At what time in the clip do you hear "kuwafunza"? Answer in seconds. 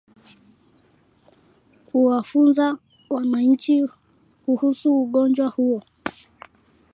1.87-2.77